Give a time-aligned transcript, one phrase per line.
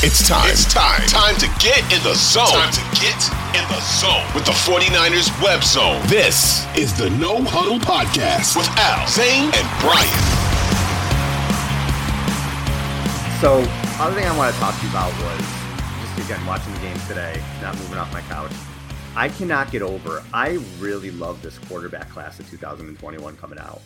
[0.00, 0.48] It's time.
[0.50, 1.00] It's time.
[1.08, 2.46] Time to get in the zone.
[2.46, 3.18] Time to get
[3.50, 6.00] in the zone with the 49ers web zone.
[6.06, 10.06] This is the No Huddle Podcast with Al, Zane, and Brian.
[13.40, 13.58] So,
[14.00, 15.40] other thing I want to talk to you about was
[16.00, 18.52] just again watching the game today, not moving off my couch.
[19.16, 20.22] I cannot get over.
[20.32, 23.80] I really love this quarterback class of 2021 coming out.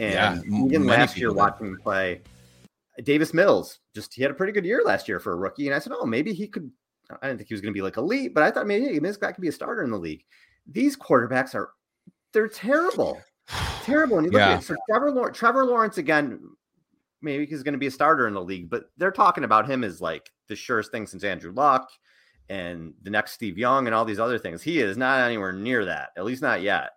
[0.00, 2.22] And Yeah, even last year watching him play,
[3.02, 5.66] Davis Mills just he had a pretty good year last year for a rookie.
[5.66, 6.70] And I said, oh, maybe he could.
[7.20, 8.98] I didn't think he was going to be like elite, but I thought maybe hey,
[8.98, 10.24] this guy could be a starter in the league.
[10.66, 11.70] These quarterbacks are
[12.32, 13.20] they're terrible,
[13.82, 14.18] terrible.
[14.18, 14.52] And you look Yeah.
[14.54, 16.40] at it, so Trevor Lawrence, Trevor Lawrence again.
[17.20, 19.82] Maybe he's going to be a starter in the league, but they're talking about him
[19.82, 21.88] as like the surest thing since Andrew Luck
[22.50, 24.62] and the next Steve Young and all these other things.
[24.62, 26.90] He is not anywhere near that, at least not yet.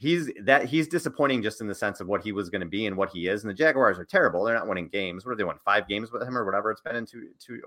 [0.00, 2.86] He's that he's disappointing just in the sense of what he was going to be
[2.86, 3.42] and what he is.
[3.42, 4.44] And the Jaguars are terrible.
[4.44, 5.26] They're not winning games.
[5.26, 5.58] What are they won?
[5.64, 7.60] Five games with him or whatever it's been in two two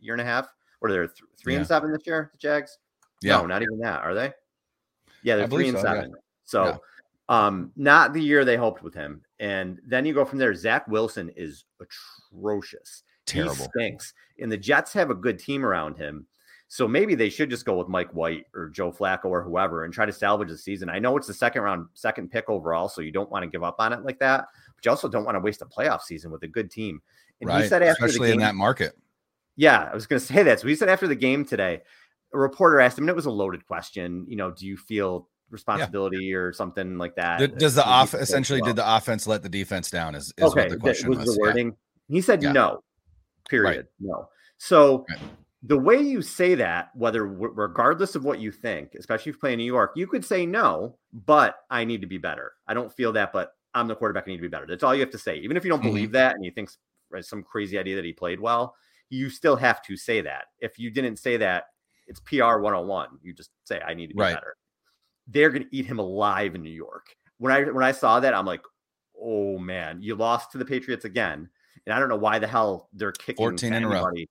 [0.00, 0.48] year and a half.
[0.80, 1.60] What are they th- three Yeah.
[1.60, 2.28] and seven this year?
[2.32, 2.78] The Jags?
[3.22, 3.36] Yeah.
[3.38, 4.02] No, not even that.
[4.02, 4.32] Are they?
[5.22, 5.92] Yeah, they're three and so, yeah.
[5.94, 6.14] seven.
[6.44, 6.82] So
[7.28, 9.22] um not the year they hoped with him.
[9.38, 10.54] And then you go from there.
[10.54, 13.04] Zach Wilson is atrocious.
[13.26, 13.68] He Terrible.
[13.76, 14.12] stinks.
[14.40, 16.26] And the Jets have a good team around him.
[16.68, 19.94] So maybe they should just go with Mike White or Joe Flacco or whoever and
[19.94, 20.88] try to salvage the season.
[20.88, 23.62] I know it's the second round, second pick overall, so you don't want to give
[23.62, 26.30] up on it like that, but you also don't want to waste a playoff season
[26.32, 27.00] with a good team.
[27.40, 27.62] And right.
[27.62, 28.98] he said after Especially the in that market.
[29.54, 30.58] yeah, I was going to say that.
[30.60, 31.82] So he said after the game today,
[32.34, 34.26] a reporter asked him, and it was a loaded question.
[34.28, 37.38] You know, do you feel responsibility or something like that?
[37.38, 38.70] Did- Does the off essentially well?
[38.70, 40.16] did the offense let the defense down?
[40.16, 41.26] Is, is okay, what the question was was.
[41.28, 41.46] the Yeah.
[41.46, 41.76] wording.
[42.08, 42.50] He said Yeah.
[42.50, 42.82] no.
[43.48, 43.86] Period.
[44.00, 44.28] No.
[44.58, 45.20] So Right.
[45.66, 49.52] The way you say that, whether regardless of what you think, especially if you play
[49.52, 52.52] in New York, you could say no, but I need to be better.
[52.66, 54.24] I don't feel that, but I'm the quarterback.
[54.26, 54.66] I need to be better.
[54.66, 55.36] That's all you have to say.
[55.38, 55.90] Even if you don't Mhm.
[55.90, 56.70] believe that and you think
[57.20, 58.74] some crazy idea that he played well,
[59.10, 60.46] you still have to say that.
[60.58, 61.64] If you didn't say that,
[62.06, 63.18] it's PR 101.
[63.22, 64.34] You just say I need to be Right.
[64.34, 64.56] better.
[65.26, 67.14] They're going to eat him alive in New York.
[67.38, 68.62] When I when I saw that, I'm like,
[69.20, 71.50] oh man, you lost to the Patriots again.
[71.84, 73.94] And I don't know why the hell they're kicking 14 to in a row.
[73.96, 74.28] anybody.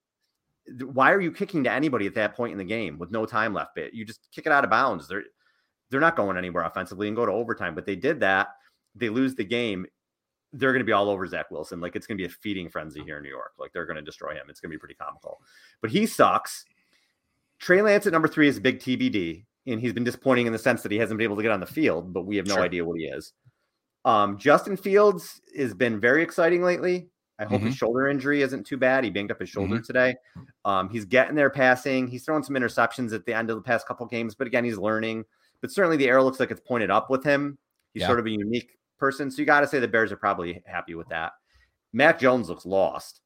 [0.81, 3.53] Why are you kicking to anybody at that point in the game with no time
[3.53, 3.75] left?
[3.75, 5.07] Bit you just kick it out of bounds.
[5.07, 5.23] They're
[5.91, 7.75] they're not going anywhere offensively and go to overtime.
[7.75, 8.49] But they did that.
[8.95, 9.85] They lose the game.
[10.53, 11.79] They're going to be all over Zach Wilson.
[11.81, 13.51] Like it's going to be a feeding frenzy here in New York.
[13.59, 14.45] Like they're going to destroy him.
[14.49, 15.39] It's going to be pretty comical.
[15.81, 16.65] But he sucks.
[17.59, 20.59] Trey Lance at number three is a big TBD, and he's been disappointing in the
[20.59, 22.13] sense that he hasn't been able to get on the field.
[22.13, 22.63] But we have no Sure.
[22.63, 23.33] idea what he is.
[24.03, 27.09] Um, Justin Fields has been very exciting lately.
[27.37, 27.67] I hope Mm-hmm.
[27.67, 29.03] his shoulder injury isn't too bad.
[29.03, 30.15] He banged up his shoulder today.
[30.63, 32.07] Um, he's getting there passing.
[32.07, 34.77] He's thrown some interceptions at the end of the past couple games, but again, he's
[34.77, 35.25] learning.
[35.61, 37.57] But certainly the arrow looks like it's pointed up with him.
[37.93, 38.07] He's Yeah.
[38.07, 39.29] sort of a unique person.
[39.29, 41.33] So you got to say the Bears are probably happy with that.
[41.91, 43.21] Mac Jones looks lost.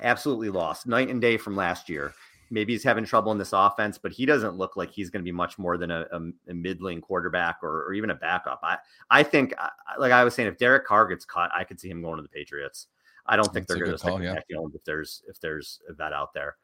[0.00, 0.86] Absolutely lost.
[0.86, 2.12] Night and day from last year.
[2.50, 5.24] Maybe he's having trouble in this offense, but he doesn't look like he's going to
[5.24, 6.20] be much more than a, a,
[6.50, 8.60] a middling quarterback or, or even a backup.
[8.62, 8.78] I,
[9.10, 9.52] I think,
[9.98, 12.22] like I was saying, if Derek Carr gets cut, I could see him going to
[12.22, 12.86] the Patriots.
[13.28, 14.34] I don't think That's they're going to stick call, with.
[14.34, 16.56] Mac Jones if there's if there's a vet out there.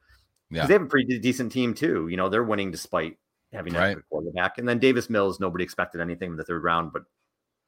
[0.49, 0.65] Yeah.
[0.67, 2.07] They have a pretty decent team too.
[2.07, 3.17] You know, they're winning despite
[3.53, 3.95] having Right.
[3.95, 4.57] good quarterback.
[4.57, 7.03] And then Davis Mills, nobody expected anything in the third round, but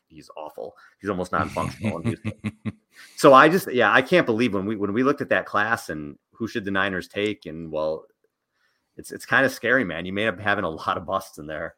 [0.08, 0.76] he's awful.
[1.00, 2.04] He's almost non-functional.
[3.16, 5.90] so I just, yeah, I can't believe when we when we looked at that class
[5.90, 8.06] and who should the Niners take, and well,
[8.96, 10.06] it's it's kind of scary, man.
[10.06, 11.76] You may up having a lot of busts in there.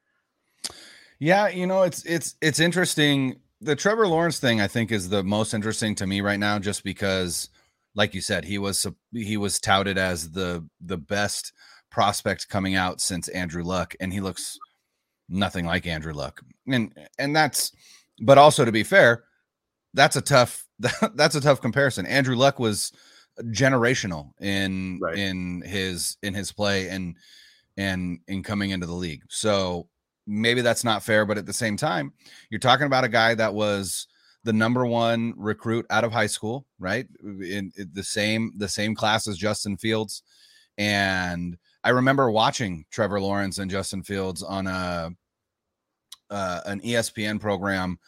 [1.19, 3.39] Yeah, you know, it's it's it's interesting.
[3.61, 6.83] The Trevor Lawrence thing, I think, is the most interesting to me right now, just
[6.83, 7.49] because,
[7.93, 11.53] like you said, he was he was touted as the the best
[11.91, 14.57] prospect coming out since Andrew Luck, and he looks
[15.27, 17.71] nothing like Andrew Luck, and and that's,
[18.21, 19.25] but also to be fair,
[19.93, 20.65] that's a tough
[21.15, 22.05] that's a tough comparison.
[22.05, 22.93] Andrew Luck was
[23.51, 25.17] generational in Right.
[25.17, 27.15] in his in his play and
[27.77, 29.23] and in coming into the league.
[29.29, 29.87] So
[30.29, 32.13] maybe that's not fair, but at the same time,
[32.49, 34.07] you're talking about a guy that was
[34.43, 37.07] the number one recruit out of high school, right?
[37.23, 40.23] In, in the same the same class as Justin Fields,
[40.77, 45.11] and I remember watching Trevor Lawrence and Justin Fields on a
[46.29, 47.99] uh, an ESPN program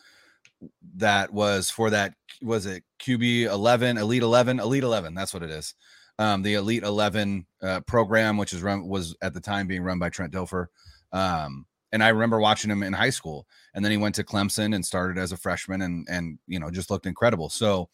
[0.98, 5.50] that was for that was it QB 11 Elite 11 Elite 11 that's what it
[5.50, 5.74] is.
[6.20, 9.98] Um the Elite 11 uh, program which is run was at the time being run
[9.98, 10.68] by Trent Dilfer.
[11.12, 14.74] Um and I remember watching him in high school and then he went to Clemson
[14.76, 17.50] and started as a freshman and and you know just looked incredible.
[17.50, 17.90] So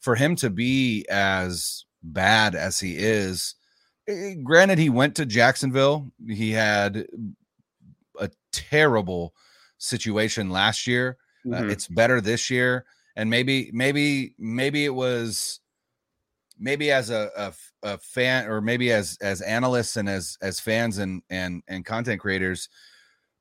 [0.00, 3.54] for him to be as bad as he is
[4.08, 6.12] eh, granted he went to Jacksonville.
[6.28, 7.06] He had
[8.20, 9.34] a terrible
[9.78, 11.18] situation last year.
[11.52, 11.70] Uh, Mhm.
[11.70, 12.84] it's better this year,
[13.16, 15.60] and maybe, maybe, maybe it was,
[16.58, 17.52] maybe as a
[18.00, 22.68] fan or maybe as as analysts and as as fans and and and content creators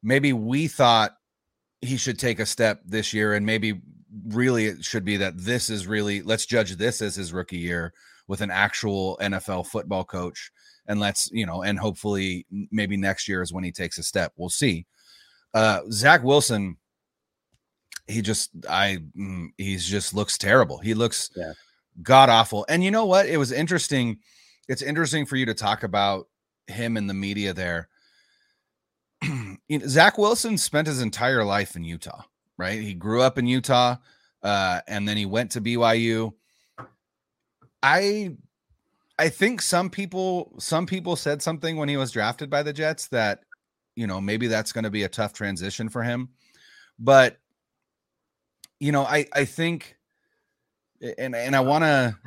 [0.04, 1.12] maybe we thought
[1.82, 3.82] he should take a step this year and maybe
[4.30, 7.94] really it should be that this is really let's judge this as his rookie year
[8.28, 10.52] with an actual NFL football coach
[10.88, 14.34] and let's you know and hopefully maybe next year is when he takes a step.
[14.38, 14.86] We'll see.
[15.54, 16.78] Uh Zach Wilson
[18.08, 20.78] he just I mm, he's just looks terrible.
[20.80, 21.54] He looks Yeah.
[22.02, 23.28] god awful and you know what?
[23.28, 24.18] It was interesting
[24.68, 26.28] it's interesting for you to talk about
[26.68, 27.88] him in the media there
[29.88, 32.24] Zach Wilson spent his entire life in Utah,
[32.58, 32.80] right?
[32.82, 33.98] He grew up in Utah,
[34.44, 36.34] uh, and then he went to BYU.
[37.82, 38.36] I,
[39.20, 43.08] I think some people, some people said something when he was drafted by the Jets
[43.10, 43.42] that,
[43.96, 46.30] you know, maybe that's going to be a tough transition for him,
[47.00, 47.38] but,
[48.80, 49.96] you know, I, I think,
[51.18, 52.18] and and I want to,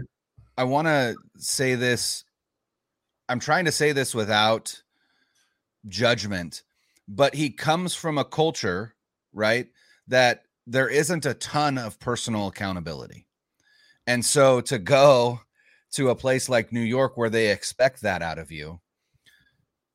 [0.56, 2.24] I want to say this.
[3.28, 4.82] I'm trying to say this without
[5.88, 6.62] judgment
[7.10, 8.94] but he comes from a culture,
[9.32, 9.66] right?
[10.06, 13.26] That there isn't a ton of personal accountability.
[14.06, 15.40] And so to go
[15.92, 18.80] to a place like New York where they expect that out of you,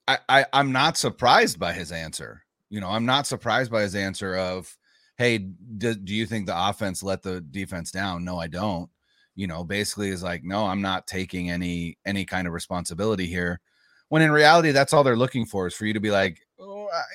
[0.07, 2.43] I, I I'm not surprised by his answer.
[2.69, 4.77] You know, I'm not surprised by his answer of,
[5.17, 8.89] "Hey, do, do you think the offense let the defense down?" No, I don't.
[9.35, 13.61] You know, basically is like, "No, I'm not taking any any kind of responsibility here."
[14.09, 16.44] When in reality, that's all they're looking for is for you to be like,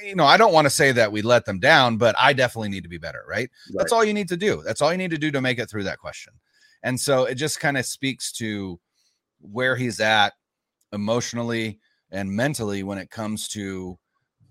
[0.05, 2.69] you know, I don't want to say that we let them down, but I definitely
[2.69, 3.51] need to be better, right?
[3.75, 4.63] That's all you need to do.
[4.65, 6.33] That's all you need to do to make it through that question.
[6.83, 8.81] And so it just kind of speaks to
[9.41, 10.33] where he's at
[10.93, 11.79] emotionally
[12.11, 13.99] and mentally when it comes to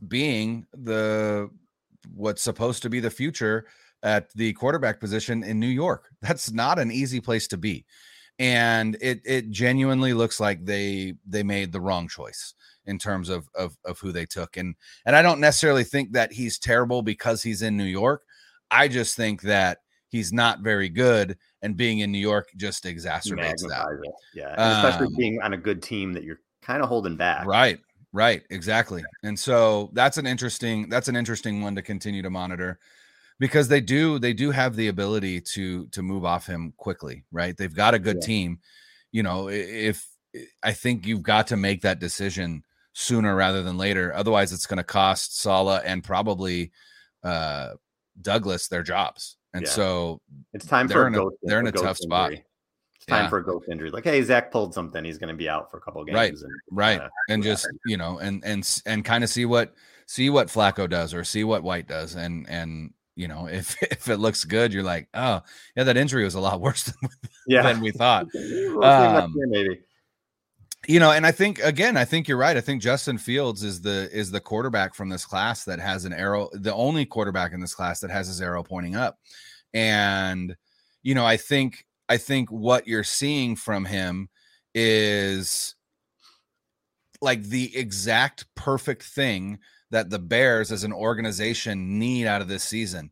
[0.08, 1.50] being the
[2.14, 3.66] what's supposed to be the future
[4.04, 6.10] at the quarterback position in New York.
[6.22, 7.86] That's not an easy place to be.
[8.40, 12.54] And it it genuinely looks like they they made the wrong choice
[12.86, 14.56] in terms of of of who they took.
[14.56, 14.76] And
[15.06, 18.24] and I don't necessarily think that he's terrible because he's in New York.
[18.72, 23.68] I just think that he's not very good and being in New York just exacerbates
[23.68, 23.86] that.
[24.04, 24.12] it.
[24.34, 27.46] Yeah, especially Um, being on a good team that you're kind of holding back.
[27.46, 27.80] Right.
[28.12, 28.42] Right.
[28.50, 29.04] Exactly.
[29.24, 32.80] And so that's an interesting that's an interesting one to continue to monitor
[33.40, 37.56] because they do they do have the ability to to move off him quickly, right?
[37.58, 38.26] They've got a good Yeah.
[38.28, 38.60] team.
[39.12, 40.06] You know, if
[40.62, 42.64] I think you've got to make that decision
[42.94, 44.14] sooner rather than later.
[44.14, 46.72] Otherwise, it's going to cost Saleh and probably
[47.24, 47.72] uh
[48.22, 49.38] Douglas their jobs.
[49.54, 49.70] And Yeah.
[49.72, 50.22] so
[50.54, 51.38] It's time for a a- ghost.
[51.42, 52.34] they're in a ghost tough spot.
[52.34, 53.30] It's time Yeah.
[53.30, 53.90] for a ghost injury.
[53.92, 55.04] Like, hey, Zach pulled something.
[55.06, 56.16] He's going to be out for a couple games.
[56.16, 59.74] Right, and, right uh, and just you know and and and kind of see what
[60.06, 64.08] see what flacco does or see what white does and and you know if if
[64.08, 65.42] it looks good you're like oh
[65.76, 67.10] yeah that injury was a lot worse than,
[67.48, 67.62] yeah.
[67.64, 69.80] than we thought We'll see him next Um, maybe.
[70.88, 73.82] you know and i think again i think you're right i think justin fields is
[73.82, 77.60] the is the quarterback from this class that has an arrow the only quarterback in
[77.60, 79.20] this class that has his arrow pointing up
[79.74, 80.56] and
[81.04, 84.30] you know i think i think what you're seeing from him
[84.74, 85.76] is
[87.22, 89.60] like the exact perfect thing
[89.92, 93.12] that the bears as an organization need out of this season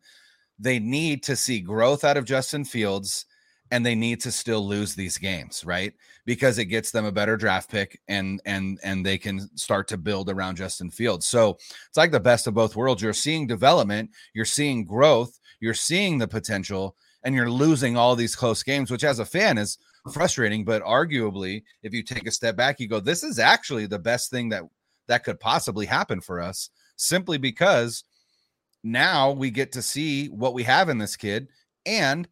[0.59, 3.25] they need to see growth out of justin fields
[3.71, 5.94] and they need to still lose these games right
[6.27, 9.98] because it gets them a better draft pick and and and they can start to
[9.98, 11.25] build around Justin Fields.
[11.25, 11.57] So
[11.88, 13.01] it's like the best of both worlds.
[13.01, 18.36] You're seeing development, you're seeing growth, you're seeing the potential, and you're losing all these
[18.36, 19.77] close games, which as a fan is
[20.13, 20.65] frustrating.
[20.65, 24.29] But arguably, if you take a step back, you go, "This is actually the best
[24.29, 24.63] thing that
[25.07, 28.03] that could possibly happen for us," simply because
[28.83, 31.47] now we get to see what we have in this kid
[31.85, 32.27] and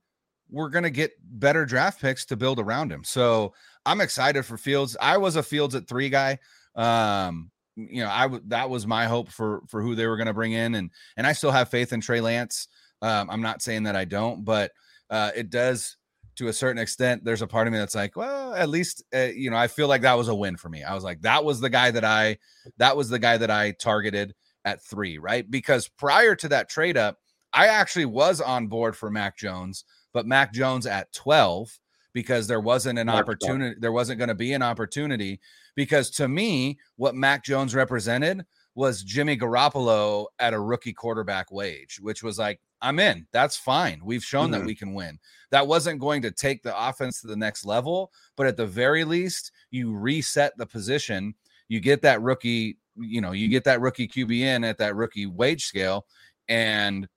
[0.49, 3.03] we're going to get better draft picks to build around him.
[3.03, 3.53] So
[3.85, 4.95] I'm excited for Fields.
[5.01, 6.39] I was a Fields at three guy.
[6.75, 10.27] Um, you know, I w- that was my hope for for who they were going
[10.27, 12.67] to bring in, and and I still have faith in Trey Lance.
[13.01, 14.71] Um, I'm not saying that I don't, but
[15.09, 15.97] uh, it does
[16.35, 17.23] to a certain extent.
[17.23, 19.87] There's a part of me that's like, well, at least uh, you know, I feel
[19.87, 20.83] like that was a win for me.
[20.83, 22.37] I was like, that was the guy that I
[22.77, 25.49] that was the guy that I targeted at three, right?
[25.49, 27.17] Because prior to that trade up,
[27.53, 31.79] I actually was on board for Mac Jones, but Mac Jones at 12
[32.15, 33.19] because there wasn't an twelve.
[33.19, 35.39] opportunity, there wasn't going to be an opportunity.
[35.75, 41.97] Because to me, what Mac Jones represented was Jimmy Garoppolo at a rookie quarterback wage,
[42.01, 43.25] which was like, I'm in.
[43.31, 44.01] That's fine.
[44.03, 44.65] We've shown that Mhm.
[44.65, 45.17] we can win.
[45.49, 49.05] That wasn't going to take the offense to the next level, but at the very
[49.05, 51.33] least, you reset the position.
[51.69, 55.25] You get that rookie, you know, you get that rookie QB in at that rookie
[55.25, 56.05] wage scale,
[56.49, 57.07] and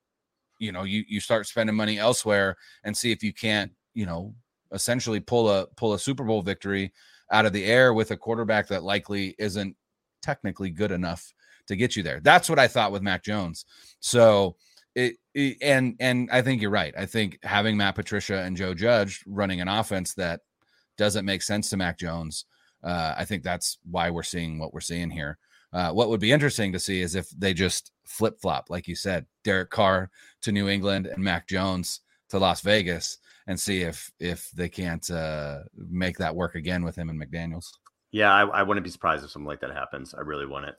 [0.60, 4.34] you know, you you start spending money elsewhere and see if you can't, you know,
[4.72, 6.92] essentially pull a pull a Super Bowl victory
[7.30, 9.76] out of the air with a quarterback that likely isn't
[10.22, 11.32] technically good enough
[11.68, 12.20] to get you there.
[12.20, 13.64] That's what I thought with Mac Jones.
[14.00, 14.56] So
[14.94, 16.94] it, it, and and I think you're right.
[16.98, 20.40] I think having Matt Patricia and Joe Judge running an offense that
[20.96, 22.46] doesn't make sense to Mac Jones,
[22.82, 25.38] uh, I think that's why we're seeing what we're seeing here.
[25.72, 28.94] Uh, what would be interesting to see is if they just flip flop, like you
[28.94, 30.10] said, Derek Carr
[30.42, 35.08] to New England and Mac Jones to Las Vegas, and see if if they can't
[35.10, 37.66] uh, make that work again with him and McDaniels.
[38.10, 40.14] Yeah, I, I wouldn't be surprised if something like that happens.
[40.14, 40.76] I really it.